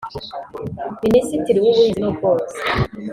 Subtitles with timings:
[1.03, 2.57] Ministiri w’ubuhinzi n’ubworozi